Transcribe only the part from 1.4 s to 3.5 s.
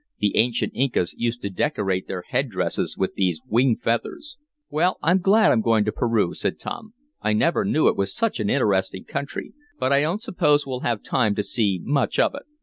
to decorate their head dresses with these